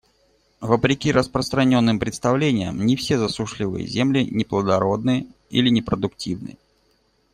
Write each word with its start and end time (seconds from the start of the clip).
Вопреки 0.61 1.11
распространенным 1.11 1.99
представлениям, 1.99 2.83
не 2.83 2.95
все 2.95 3.19
засушливые 3.19 3.85
земли 3.85 4.25
неплодородны 4.25 5.27
или 5.51 5.69
непродуктивны. 5.69 6.57